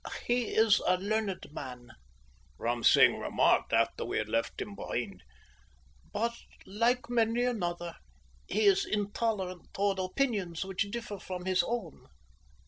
[0.25, 1.91] "He is a learned man,"
[2.57, 5.21] Ram Singh remarked, after we had left him behind,
[6.11, 6.33] "but,
[6.65, 7.97] like many another,
[8.47, 12.07] he is intolerant towards opinions which differ from his own.